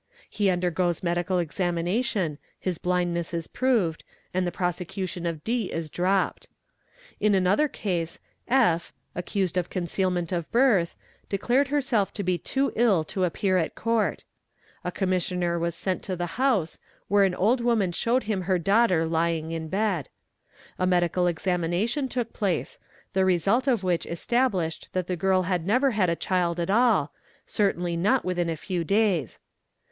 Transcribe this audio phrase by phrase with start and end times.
[0.31, 6.47] He undergoes medical examination, his blindness is proved, and the prosecution of D is dropped.
[7.19, 8.17] In another case
[8.47, 10.95] F', accused of concealment of birth,
[11.29, 14.23] declared a to be too ill to appear at Court.
[14.83, 19.05] A commissioner was sent to ie house, where an old woman showed him her daughter
[19.05, 20.09] lying in bed.
[20.79, 22.79] medical examination took place,
[23.13, 27.13] the result of which established that he girl had never had a child at all,
[27.45, 29.37] certainly not within a few days.